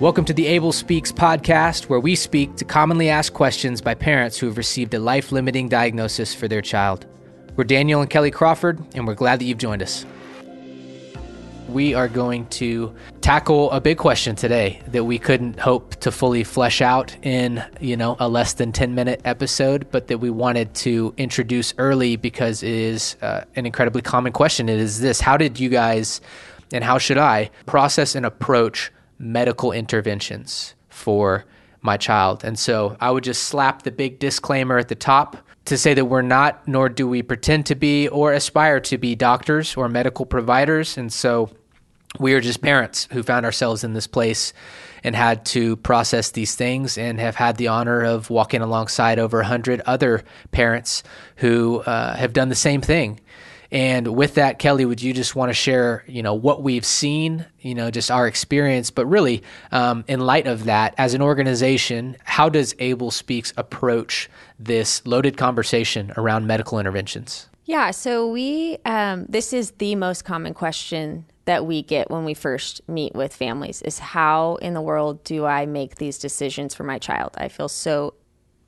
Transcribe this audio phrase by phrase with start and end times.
[0.00, 4.38] Welcome to the Abel Speaks podcast, where we speak to commonly asked questions by parents
[4.38, 7.04] who have received a life limiting diagnosis for their child.
[7.54, 10.06] We're Daniel and Kelly Crawford, and we're glad that you've joined us.
[11.68, 16.44] We are going to tackle a big question today that we couldn't hope to fully
[16.44, 20.72] flesh out in, you know, a less than 10 minute episode, but that we wanted
[20.76, 24.70] to introduce early because it is uh, an incredibly common question.
[24.70, 26.22] It is this How did you guys,
[26.72, 31.44] and how should I, process and approach medical interventions for
[31.82, 32.42] my child.
[32.42, 36.06] And so I would just slap the big disclaimer at the top to say that
[36.06, 40.26] we're not, nor do we pretend to be or aspire to be doctors or medical
[40.26, 40.96] providers.
[40.96, 41.50] And so
[42.18, 44.52] we are just parents who found ourselves in this place
[45.04, 49.38] and had to process these things and have had the honor of walking alongside over
[49.38, 51.02] 100 other parents
[51.36, 53.20] who uh, have done the same thing
[53.72, 57.46] and with that, Kelly, would you just want to share, you know, what we've seen,
[57.60, 62.16] you know, just our experience, but really, um, in light of that, as an organization,
[62.24, 67.48] how does Abel Speaks approach this loaded conversation around medical interventions?
[67.64, 72.34] Yeah, so we, um, this is the most common question that we get when we
[72.34, 76.84] first meet with families is how in the world do I make these decisions for
[76.84, 77.34] my child?
[77.38, 78.14] I feel so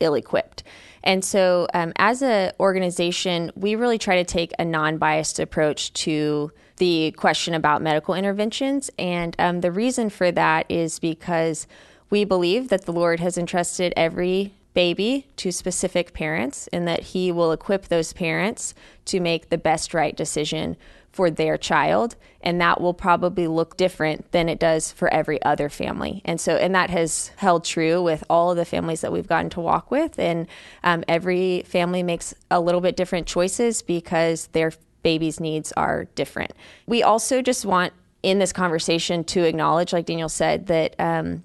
[0.00, 0.62] ill equipped.
[1.04, 5.92] And so, um, as an organization, we really try to take a non biased approach
[6.04, 8.90] to the question about medical interventions.
[8.98, 11.66] And um, the reason for that is because
[12.10, 17.32] we believe that the Lord has entrusted every baby to specific parents and that He
[17.32, 18.74] will equip those parents
[19.06, 20.76] to make the best right decision
[21.12, 25.68] for their child and that will probably look different than it does for every other
[25.68, 26.22] family.
[26.24, 29.50] And so and that has held true with all of the families that we've gotten
[29.50, 30.46] to walk with and
[30.84, 36.52] um, every family makes a little bit different choices because their baby's needs are different.
[36.86, 37.92] We also just want
[38.22, 41.44] in this conversation to acknowledge like daniel said that um,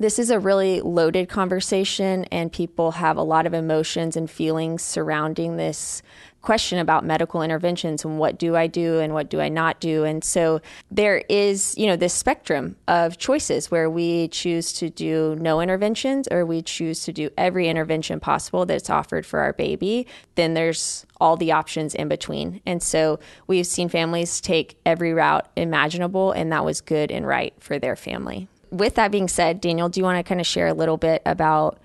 [0.00, 4.82] this is a really loaded conversation, and people have a lot of emotions and feelings
[4.82, 6.02] surrounding this
[6.40, 10.04] question about medical interventions and what do I do and what do I not do.
[10.04, 15.36] And so there is, you know, this spectrum of choices where we choose to do
[15.38, 20.06] no interventions or we choose to do every intervention possible that's offered for our baby.
[20.34, 22.62] Then there's all the options in between.
[22.64, 27.52] And so we've seen families take every route imaginable, and that was good and right
[27.60, 30.66] for their family with that being said, Daniel, do you want to kind of share
[30.66, 31.78] a little bit about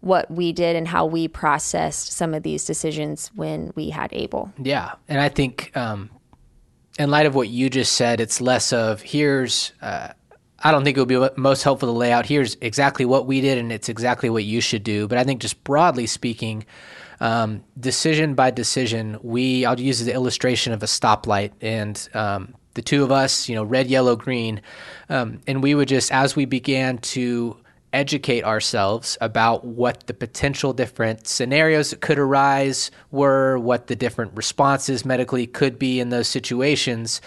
[0.00, 4.52] what we did and how we processed some of these decisions when we had Abel?
[4.58, 4.92] Yeah.
[5.08, 6.10] And I think, um,
[6.98, 10.08] in light of what you just said, it's less of here's, uh,
[10.58, 13.40] I don't think it would be most helpful to lay out here's exactly what we
[13.40, 15.06] did and it's exactly what you should do.
[15.08, 16.66] But I think just broadly speaking,
[17.20, 22.82] um, decision by decision, we I'll use the illustration of a stoplight, and um, the
[22.82, 24.60] two of us, you know, red, yellow, green.
[25.08, 27.56] Um, and we would just, as we began to
[27.92, 34.32] educate ourselves about what the potential different scenarios that could arise were, what the different
[34.36, 37.20] responses medically could be in those situations,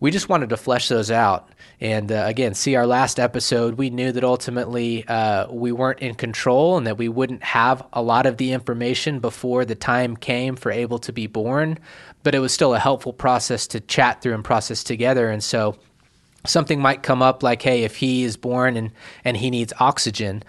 [0.00, 1.48] we just wanted to flesh those out.
[1.80, 6.14] And uh, again, see our last episode, we knew that ultimately uh, we weren't in
[6.14, 10.56] control and that we wouldn't have a lot of the information before the time came
[10.56, 11.78] for Abel to be born
[12.26, 15.30] but it was still a helpful process to chat through and process together.
[15.30, 15.76] And so
[16.44, 18.90] something might come up like, hey, if he is born and,
[19.24, 20.42] and he needs oxygen,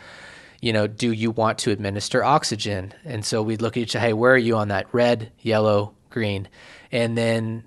[0.60, 2.96] you know, do you want to administer oxygen?
[3.06, 4.88] And so we'd look at each other, hey, where are you on that?
[4.92, 6.48] Red, yellow, green.
[6.92, 7.64] And then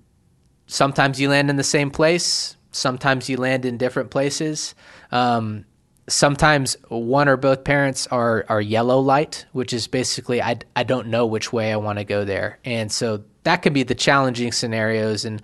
[0.70, 4.74] sometimes you land in the same place, sometimes you land in different places.
[5.10, 5.64] Um,
[6.08, 11.08] sometimes one or both parents are are yellow light, which is basically I, I don't
[11.08, 12.58] know which way I want to go there.
[12.64, 15.24] And so that could be the challenging scenarios.
[15.24, 15.42] And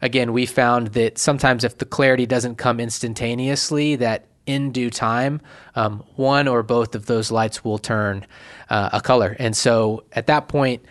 [0.00, 5.40] again, we found that sometimes if the clarity doesn't come instantaneously, that in due time,
[5.74, 8.26] um, one or both of those lights will turn
[8.70, 9.36] uh, a color.
[9.38, 10.84] And so at that point,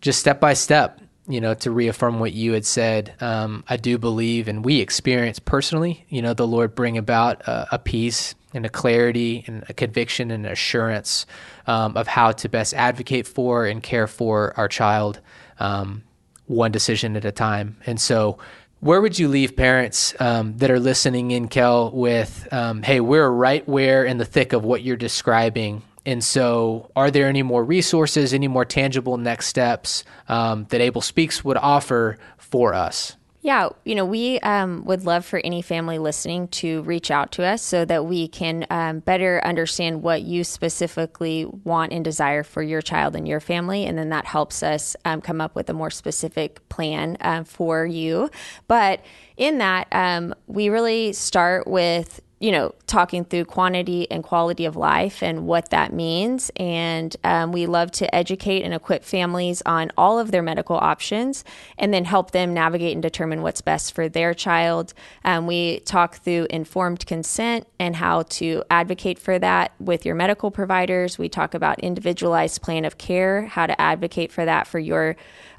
[0.00, 3.96] just step by step, you know, to reaffirm what you had said, um, I do
[3.98, 8.66] believe, and we experience personally, you know, the Lord bring about a, a peace and
[8.66, 11.26] a clarity and a conviction and assurance
[11.66, 15.20] um, of how to best advocate for and care for our child
[15.58, 16.02] um,
[16.46, 17.76] one decision at a time.
[17.86, 18.38] And so,
[18.80, 23.30] where would you leave parents um, that are listening in, Kel, with, um, hey, we're
[23.30, 25.82] right where in the thick of what you're describing.
[26.04, 31.00] And so, are there any more resources, any more tangible next steps um, that Abel
[31.00, 33.16] Speaks would offer for us?
[33.44, 37.44] Yeah, you know, we um, would love for any family listening to reach out to
[37.44, 42.62] us so that we can um, better understand what you specifically want and desire for
[42.62, 43.84] your child and your family.
[43.84, 47.84] And then that helps us um, come up with a more specific plan uh, for
[47.84, 48.30] you.
[48.68, 49.04] But
[49.36, 54.74] in that, um, we really start with you know, talking through quantity and quality of
[54.74, 56.50] life and what that means.
[56.56, 61.44] And um, we love to educate and equip families on all of their medical options
[61.78, 64.92] and then help them navigate and determine what's best for their child.
[65.24, 70.50] Um, we talk through informed consent and how to advocate for that with your medical
[70.50, 71.18] providers.
[71.18, 75.14] We talk about individualized plan of care, how to advocate for that for your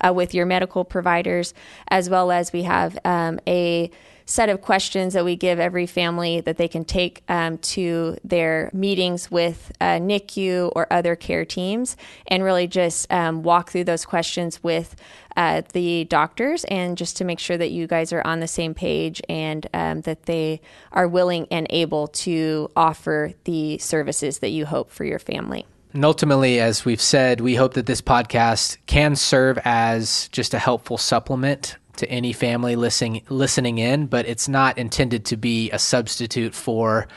[0.05, 1.53] uh, with your medical providers,
[1.87, 3.89] as well as we have um, a
[4.25, 8.69] set of questions that we give every family that they can take um, to their
[8.73, 11.97] meetings with uh, NICU or other care teams
[12.27, 14.95] and really just um, walk through those questions with
[15.35, 18.73] uh, the doctors and just to make sure that you guys are on the same
[18.73, 20.61] page and um, that they
[20.91, 25.65] are willing and able to offer the services that you hope for your family.
[25.93, 30.59] And ultimately, as we've said, we hope that this podcast can serve as just a
[30.59, 35.79] helpful supplement to any family listening listening in, but it's not intended to be a
[35.79, 37.07] substitute for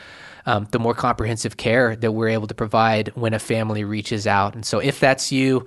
[0.45, 4.55] um, the more comprehensive care that we're able to provide when a family reaches out.
[4.55, 5.65] And so, if that's you,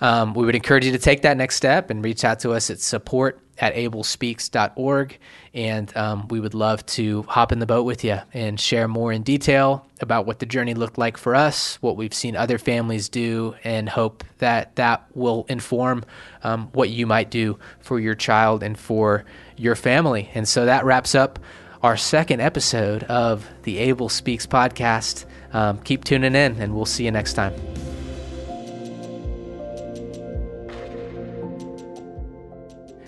[0.00, 2.70] um, we would encourage you to take that next step and reach out to us
[2.70, 5.18] at support at abelspeaks.org.
[5.54, 9.12] And um, we would love to hop in the boat with you and share more
[9.12, 13.08] in detail about what the journey looked like for us, what we've seen other families
[13.08, 16.04] do, and hope that that will inform
[16.44, 19.24] um, what you might do for your child and for
[19.56, 20.30] your family.
[20.34, 21.38] And so that wraps up
[21.82, 25.24] our second episode of the Abel Speaks podcast.
[25.52, 27.54] Um, keep tuning in, and we'll see you next time.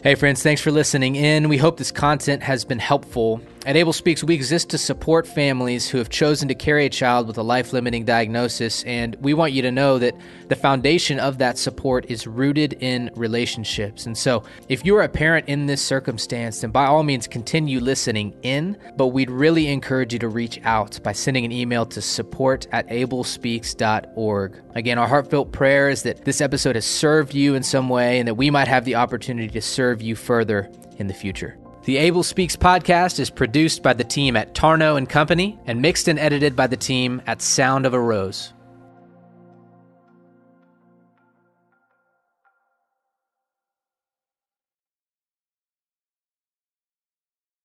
[0.02, 1.50] Hey, friends, thanks for listening in.
[1.50, 3.43] We hope this content has been helpful.
[3.67, 7.27] At Abel Speaks, we exist to support families who have chosen to carry a child
[7.27, 10.15] with a life limiting diagnosis, and we want you to know that
[10.49, 14.07] the foundation of that support is rooted in relationships.
[14.07, 18.35] And so, if you're a parent in this circumstance, then by all means continue listening
[18.43, 22.67] in, but we'd really encourage you to reach out by sending an email to support
[22.73, 24.62] at abelspeaks.org.
[24.75, 28.27] Again, our heartfelt prayer is that this episode has served you in some way and
[28.27, 31.60] that we might have the opportunity to serve you further in the future.
[31.85, 36.09] The Abel Speaks podcast is produced by the team at Tarno and Company and mixed
[36.09, 38.53] and edited by the team at Sound of a Rose.